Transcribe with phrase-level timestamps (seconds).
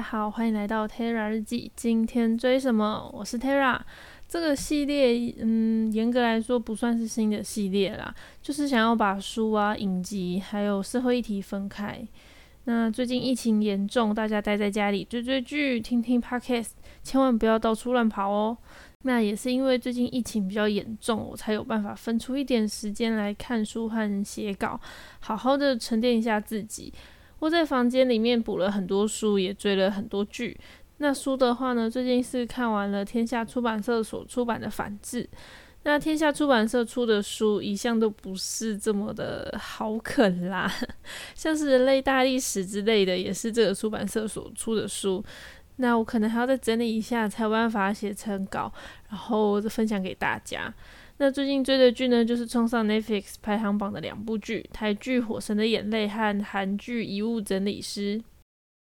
[0.00, 1.70] 好，欢迎来到 Terra 日记。
[1.76, 3.10] 今天追什么？
[3.12, 3.78] 我是 Terra。
[4.26, 12.00] 这个系列，嗯，严格来说不算是新的系列啦，就是想要把书啊、影集还有社会议题分开。
[12.64, 16.70] 那最近疫情严重，大家待在家里追追剧、听听 Podcast，
[17.02, 18.56] 千万不要到处乱跑哦。
[19.02, 24.80] 那也是因为最近疫情比较严重，我才有办法分出一点时间来看书和写稿，
[25.20, 26.92] 好好的沉淀一下自己。
[27.40, 30.56] 我在房间里面补了很多书，也追了很多剧。
[30.98, 35.24] 那书的话呢，最近是看完了天下出版社所出版的《反制》。
[35.82, 40.70] 那天下出版社出的书一向都不是这么的好啃啦，
[41.34, 45.24] 像是《人类大历史》之类的，也是这个出版社所出的书。
[45.76, 48.70] 那我可能还要再整理一下，才有办法写成稿，
[49.08, 50.70] 然后分享给大家。
[51.22, 58.16] 那最近追的剧呢，就是冲上 Netflix 排行榜的两部剧，台剧《火神的眼泪》和韩剧《遗物整理师》。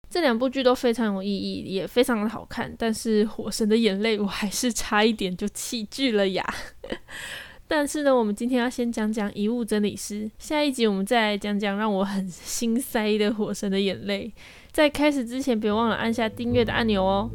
[0.08, 2.74] 这两部剧都非常有意义，也非常的好看。
[2.78, 6.42] 但是《火神的眼泪》我还是差一点就弃剧了呀。
[7.68, 14.32] 但是呢，我们今天要先讲讲《遗物整理师》，下一集我们再来讲讲让我很心塞的《火神的眼泪》。
[14.72, 17.30] 在开始之前，别忘了按下订阅的按钮哦。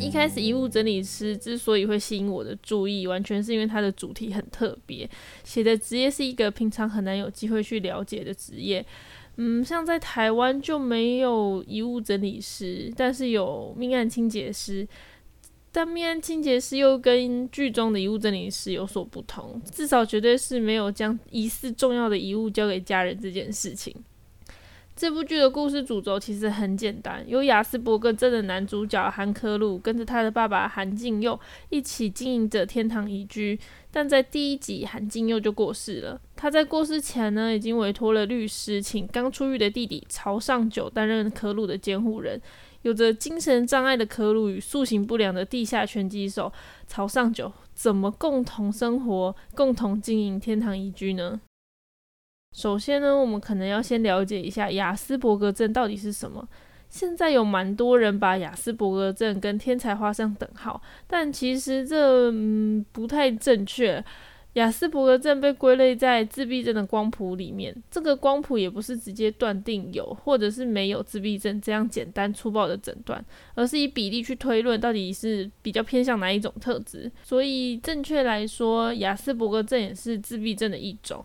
[0.00, 5.08] 一开始，遗物整理师之所以会吸引我的注意，完全是因为它的主题很特别，
[5.44, 8.84] 写的职业是一个平常很难有机会去了解的职业。
[9.36, 14.86] 嗯，像在台湾就没有遗物整理师，但是有命案清洁师。
[15.70, 23.94] 但命案清洁师又跟剧中的遗物整理师有所不同，至少绝对是没有将疑似重要的遗物交给家人这件事情。
[24.98, 33.56] 这部剧的故事主轴其实很简单，由雅斯伯格镇的男主角韩科路跟着他的爸爸韩敬佑一起经营着天堂宜居。
[33.92, 36.20] 但在第一集，韩敬佑就过世了。
[36.34, 42.42] 他在过世前呢，已经委托了律师，请刚出狱的弟弟朝尚九担任科路的监护人。
[42.82, 46.52] 有着精神障碍的科路与塑形不良的地下拳击手
[46.88, 51.40] 朝尚九，怎么共同生活、共同经营天堂宜居呢？
[52.58, 56.44] 首先呢，我们可能要先了解一下雅斯伯格症到底是什么。
[56.88, 64.04] 现在有蛮多人把雅斯伯格症跟天才画上等号，但其实这嗯不太正确。
[64.54, 73.24] 雅斯伯格症被归类在自闭症的光谱里面，这个光谱也不是直接断定有或者是没有自闭症这样简单粗暴的诊断，
[73.54, 77.08] 而是以比例去推论到底是比较偏向哪一种特质。
[77.22, 81.24] 所以正确来说，雅斯伯格症也是自闭症的一种。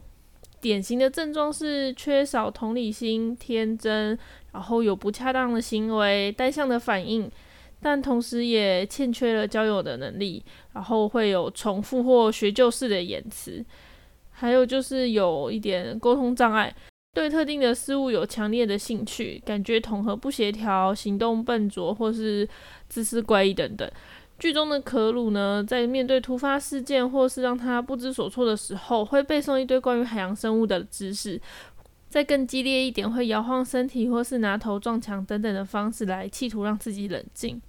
[0.63, 4.17] 典型的症状是缺少同理心、天真，
[4.53, 7.29] 然后有不恰当的行为、单向的反应，
[7.81, 10.41] 但同时也欠缺了交友的能力，
[10.71, 13.61] 然后会有重复或学旧式的言辞，
[14.31, 16.73] 还有就是有一点沟通障碍，
[17.13, 22.47] 对特定的事物有强烈的兴趣，感觉统合不协调，行动笨拙或是
[22.87, 23.91] 姿势怪异等等。
[24.43, 31.39] 剧中的可鲁呢，在面对突发事件或是让他不知所措的时候，会背诵一堆关于海洋生物的知识；
[32.09, 37.61] 再更激烈一点，会摇晃身体或是拿头撞墙等等的方式来企图让自己冷静。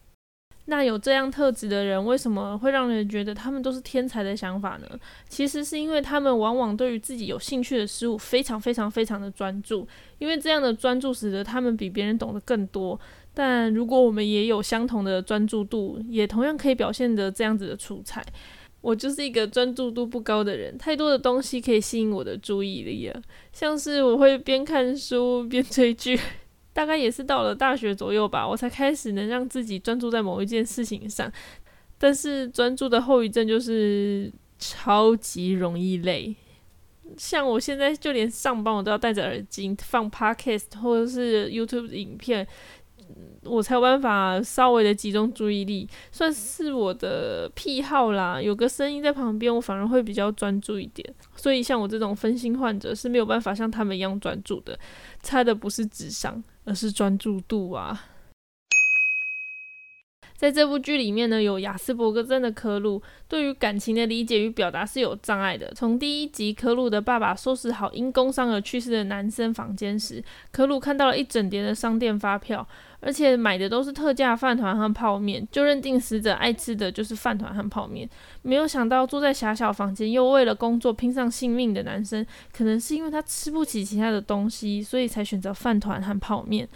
[0.65, 4.99] 那有这样特质的人，为什么会让人觉得他们都是天才的想法呢？
[5.29, 9.87] 其实是因为他们往往对于自己有兴趣的事物非常非常非常的专注，
[10.19, 12.99] 因为这样的专注使得他们比别人懂得更多。
[13.35, 18.25] 但如果我们也有相同的专注度，也同样可以表现得这样子的出彩。
[18.81, 23.23] 我就是一个专注度不高的人，太多的东西可以吸引我的注意力了，
[23.53, 26.21] 像是我会边看书 边追剧。
[26.75, 31.33] 大概也是到了大学左右吧，我才开始能让自己专注在某一件事情上。
[31.97, 36.35] 但是专注的后遗症就是超级容易累，
[37.17, 42.47] 像我现在就连上班我都要戴着耳机放 podcast 或者是 YouTube 影片。
[43.45, 48.41] 我才有办法稍微的集中注意力，算是我的癖好啦。
[48.41, 51.15] 有个声音在旁边，我反而会比较专注一点。
[51.37, 54.79] 所以像我这种分心患者是没有办法像他们一样专注的，
[55.23, 58.07] 差的不是智商，而是专注度啊。
[60.37, 65.73] 在这部剧里面呢，有雅斯伯格症的科鲁，对于感情的理解与表达是有障碍的。
[65.75, 72.67] 从第一集，科鲁的爸爸收拾好因工伤而去世的男生房间时，科鲁看到了一整叠的商店发票，
[73.05, 78.09] 而且买的都是特价饭团和泡面，就认定死者爱吃的就是饭团和泡面。
[78.41, 86.67] 没有想到住在狭小房间又为了工作拼上性命的男生，可能是因为他吃不起其他的东西，所以才选择饭团和泡面。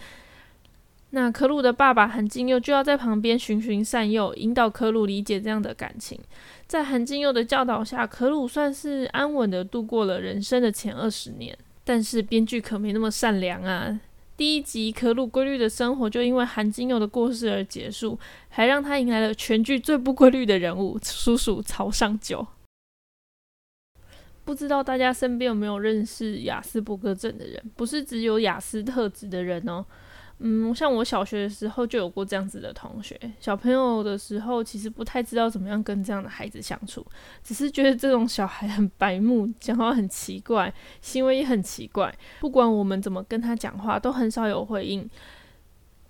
[1.09, 6.19] 那可鲁的爸爸韩金佑就要在旁边循循善诱，引导可鲁理解这样的感情。
[6.67, 11.57] 在韩金佑的教导下，可鲁算是安稳的度过了人生的前二十年。
[11.83, 13.99] 但是编剧可没那么善良啊！
[14.39, 22.47] 第一集可鲁规律的生活就因为韩金佑的过世而结束，还让他迎来了全剧最不规律的人物—— 叔叔曹尚九。
[24.45, 27.61] 不知道大家身边有没有认识雅斯伯格症的人？
[27.75, 29.85] 不是只有雅斯特质的人哦。
[30.41, 33.19] 嗯，像我小学的时候就有过这样子的同学。
[33.41, 37.05] 小朋友的时候，其实不太知道怎么样跟这样的孩子相处，
[37.43, 42.13] 只是觉得这种小孩很白目，讲话很奇怪，行为也很奇怪。
[42.39, 45.09] 不管我们怎么跟他讲话，都很少有回应，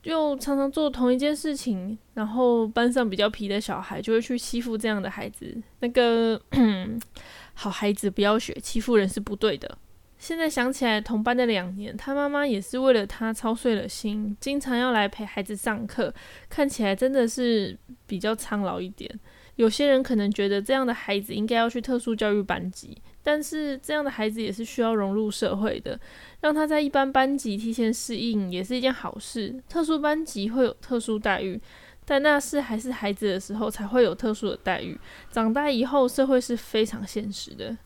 [0.03, 1.97] 就常常做同一件事情。
[2.13, 5.57] 然后班上比较皮的小孩就会去欺负这样的孩子。
[5.79, 6.39] 那个
[7.55, 9.77] 好孩子不要学，欺负人是不对的。
[10.19, 16.13] 现在想起来，同班的两年，他妈妈也是为了他操碎了心，经常要来陪孩子上课，
[16.49, 17.75] 看起来真的是
[18.05, 19.09] 比较苍老一点。
[19.55, 25.97] 有些人可能觉得这样的孩子应该要去特殊教育班级，但是这样的孩子也是需要融入社会的，
[26.41, 29.61] 让他在一般班级提前适应也是一件好事。
[29.69, 31.59] 特殊班级会有特殊待遇，
[32.05, 34.99] 但那是还是孩子的时候才会有特殊的待遇，
[35.31, 37.77] 长大以后社会是非常现实的。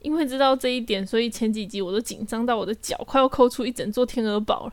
[0.00, 4.72] 因为知道这一点，所以前几集我都紧张到我的脚快要抠出一整座天鹅堡了。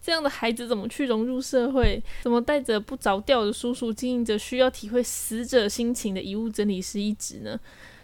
[0.00, 2.02] 这样的孩子怎么去融入社会？
[2.22, 7.58] 怎么带着不着调的叔叔经营着需要体会死者心情的遗物整理师一职呢？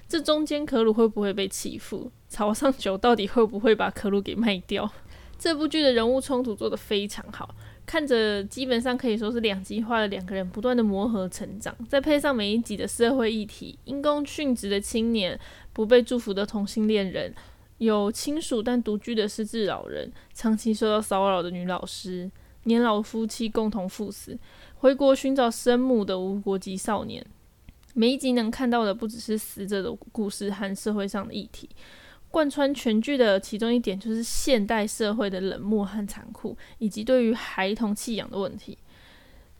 [0.08, 2.10] 这中间可鲁会不会被欺负？
[2.28, 4.90] 朝上九到底会不会把可鲁给卖掉？
[5.38, 7.54] 这部剧的人物冲突做得非常好。
[7.86, 15.38] 看着基本上可以说是两极化的两个人不断的磨合成长，再配上每一集的社会议题，因公殉职的青年，
[15.72, 17.34] 不被祝福的同性恋人，
[17.78, 22.30] 有亲属但独居的失智老人，长期受到骚扰的女老师，
[22.64, 24.38] 年老夫妻共同赴死，
[24.76, 27.24] 回国寻找生母的无国籍少年，
[27.92, 31.68] 每一集能看到的不只是死者的故事和社会上的议题。
[32.34, 38.76] 贯穿全剧的其中一点就是现代社会的冷漠和残酷，以及对于孩童弃养的问题。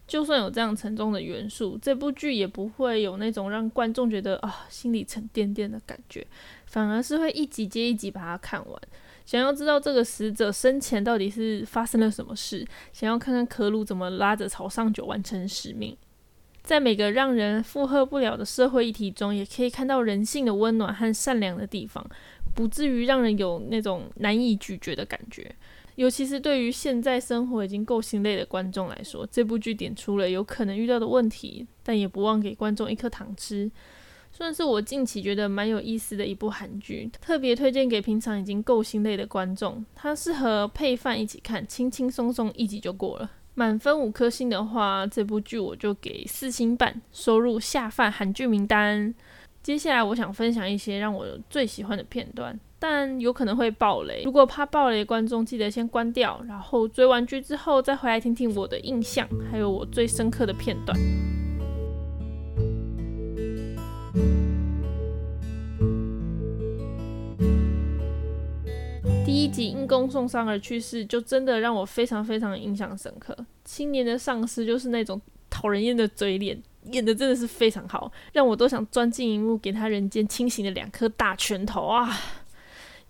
[0.08, 6.26] 就算有这样沉重的元素，这部剧也不会有那种让观众觉得啊心里沉甸甸的感觉，
[6.66, 8.82] 反而是会一集接一集把它看完。
[9.24, 15.96] 想要知道这个死者生前到底是发生了什么事，想要看看可鲁怎么拉着朝上九完成使命。
[16.62, 22.02] 在每个让人负荷不了的社会议题中，也可以看到人性的温暖和善良的地方。
[22.54, 25.54] 不至于让人有那种难以咀嚼的感觉，
[25.96, 33.70] 尤其是对于现在生活已经够心累的观众来说，这部剧点出了有可能遇到的问题，但也不忘给观众一颗糖吃，
[34.32, 39.84] 算是我近期觉得蛮有意思的一部韩剧，特别推荐给平常已经够心累的观众。
[39.94, 43.30] 它适合配饭一起看，轻轻松松一集就过了。
[43.56, 49.14] 满分五颗星的话，这部剧我就给四星半，收入下饭韩剧名单。
[49.64, 54.20] 接下来我想分享一些让我最喜欢的片段，但有可能会爆雷。
[54.22, 60.94] 如果怕爆雷，观众记得先关掉，然后追完剧之后再回来听听我的印象，还有我最深刻的片段。
[69.24, 73.34] 第一集因公受伤而去世，就真的让我非常非常印象深刻。
[73.64, 75.18] 青年的上司就是那种
[75.48, 76.62] 讨人厌的嘴脸。
[76.92, 82.18] 演的真的是非常好，让我都想钻进荧幕给他人间清醒的两颗大拳头啊！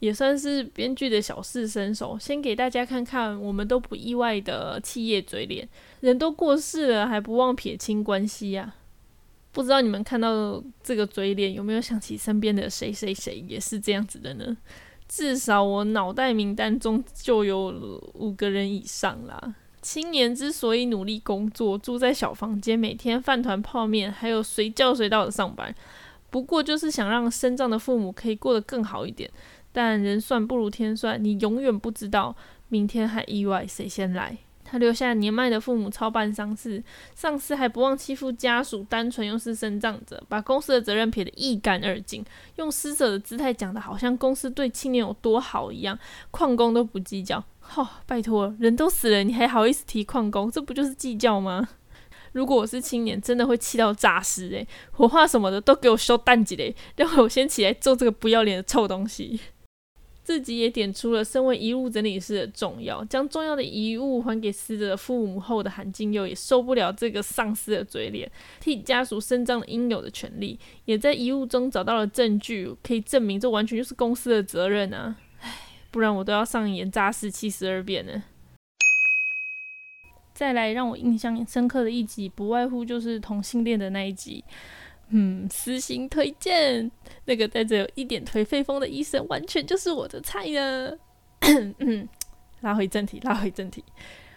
[0.00, 5.66] 也算是编剧的小试身手，先给大家看看我们都不意外的企业嘴脸。
[6.00, 8.74] 人都过世了，还不忘撇清关系呀？
[9.50, 14.56] 不知道你们看到这个嘴脸，有没有想起身边的谁谁谁也是这样子的呢？
[15.08, 19.54] 至少我脑袋名单中就有五个人以上啦。
[19.84, 25.74] 青年之所以努力工作，住在小房间，每天饭团泡面，还有随叫随到的上班，
[26.30, 29.30] 不过就是想让身障的父母可以过得更好一点。
[29.72, 32.34] 但人算不如天算，你永远不知道
[32.68, 34.38] 明天和意外谁先来。
[34.74, 36.82] 他留下年迈的父母操办丧事，
[37.14, 42.24] 上司还不忘欺负家属，单纯又是身障者，把公司的责任撇得一干二净，
[42.56, 45.96] 用施舍的姿态讲的好像公司对青年有多好一样，
[46.32, 47.44] 矿工都不计较。
[47.76, 50.50] 哦，拜托，人都死了，你还好意思提矿工？
[50.50, 51.68] 这不就是计较吗？
[52.32, 59.38] 如果我是青年，真的会气到诈尸诶，火化什么的都给我收淡季嘞，让我先起来做这个不要脸的臭东西。
[60.24, 68.28] 自己也点出了身为遗物整理师的重要，将重要的遗物还给死者的父母后的韩金佑也受不了这个丧尸的嘴脸，
[68.58, 75.14] 替家属伸张了应有的权利，也在遗物中找到了证据，可以证明这完全就是公司的责任啊。
[75.40, 75.50] 唉
[75.92, 78.24] 不然我都要上演诈尸七十二变呢。
[80.32, 84.42] 再来让我印象深刻的一集，不外乎就是同性恋的那一集。
[85.16, 86.90] 嗯，私心推荐
[87.26, 90.90] 那个带着有一点颓废风的医生，完全就是我的菜呢。
[91.78, 92.08] 嗯，
[92.62, 93.84] 拉回正题，拉回正题。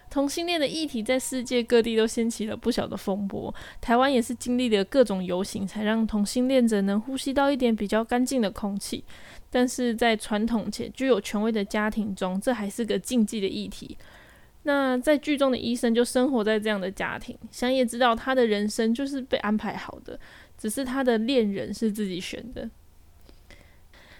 [0.08, 9.04] 同性恋的议题在世界各地都掀起了不小的风波，台湾也是经历了各种游行，才让同性恋者能呼吸到一点比较干净的空气。
[9.50, 13.98] 但是在传统且具有权威的家庭中，这还是个禁忌的议题。
[14.64, 20.20] 那在剧中的医生就生活在这样的家庭，想也知道他的人生就是被安排好的，
[20.58, 22.70] 只是他的恋人是自己选的。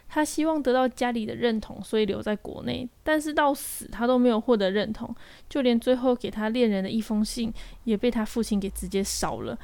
[0.10, 2.88] 他希望得到家里的认同，所以留在国内。
[3.04, 5.14] 但是到死他都没有获得认同，
[5.50, 7.54] 就连最后给他恋人的一封信
[7.84, 9.58] 也被他父亲给直接烧了。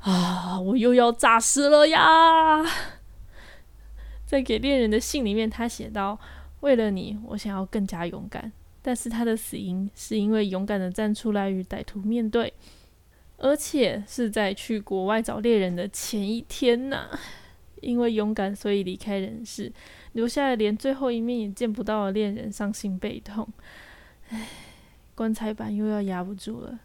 [0.00, 0.58] 啊！
[0.58, 2.64] 我又要诈尸了呀！
[4.24, 6.18] 在给恋人的信里面，他写道
[6.60, 12.50] ：“为了你，我想要更加勇敢。”但是他的死因是因为勇敢的站出来与歹徒面对，
[13.40, 17.08] 而且是在去国外找猎人的前一天呐。
[17.80, 19.72] 因为勇敢，所以离开人世，
[20.12, 23.48] 留下了连最后一面也见不到的恋人，伤心悲痛。
[24.28, 24.48] 唉，
[25.14, 26.78] 棺材板又要压不住了。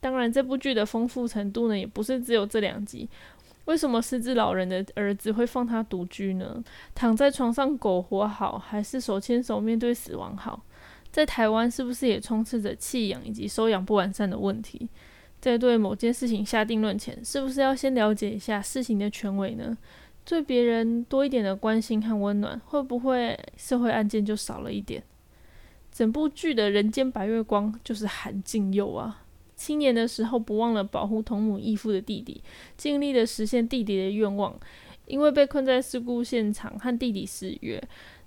[0.00, 3.08] 当然，这部剧的丰富程度呢，也不是只有这两集。
[3.66, 6.60] 为什么失智老人的儿子会放他独居呢？
[6.96, 10.60] 躺在床上苟活好，还是手牵手面对死亡好？
[11.12, 14.88] 在台湾是不是也充斥着弃养以及收养不完善的问题？
[15.44, 19.76] 在对某件事情下定论前，是不是要先了解一下事情的权威呢？
[20.24, 25.02] 对别人多一点的关心和温暖，会不会社会案件就少了一点？
[25.92, 29.22] 整部剧的人间白月光就是韩静佑啊！
[29.54, 32.42] 青年的时候不忘了保护同母异父的弟弟，
[32.78, 34.58] 尽力的实现弟弟的愿望。
[35.04, 37.78] 因为被困在事故现场和弟弟失约，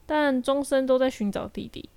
[0.06, 1.90] 但终身都在寻找弟弟。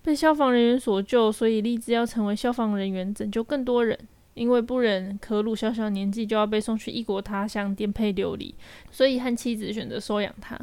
[0.00, 3.98] 被消防人员所救，所以立志要成为消防人员，拯救更多人。
[4.34, 8.54] 因为不忍可鲁小小年纪就要被送去异国他乡颠沛流离，
[8.90, 10.58] 所以和妻子选择收养他。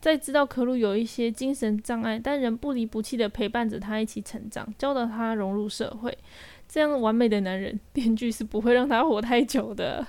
[0.00, 6.16] 在知道可鲁有一些精神障碍，但仍不离不弃的陪伴着他一起成长，教导他融入社会。
[6.68, 10.06] 这样完美的男人， 编剧是不会让他活太久的。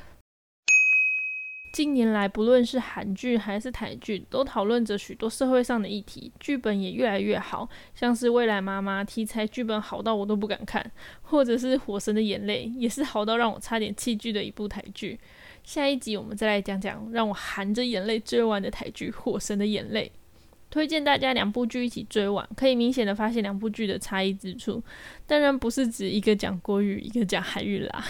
[1.72, 7.70] 近年来，不论是韩剧还是台剧，都讨论着许多社会上的议题，剧本也越来越好。
[7.94, 15.20] 像是《未来妈妈》题材剧本好到我都不敢看，或者是《火神的眼泪》也是好到让我差点弃剧的一部台剧。
[15.64, 20.12] 下一集我们再来讲讲让我含着眼泪追完的台剧《火神的眼泪》，
[20.72, 24.84] 推荐大家两部剧一起追完，可以明显的发现两部剧的差异之处。
[25.28, 28.04] 当然不是指一个讲国语，一个讲韩语啦。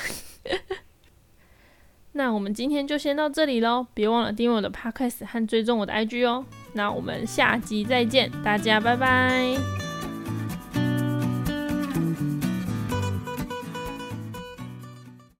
[2.14, 6.44] 那我们今天就先到这里喽，别忘了订阅我的 podcast 和追踪我的 IG 哦。
[6.74, 9.89] 那我们下集再见，大家拜拜。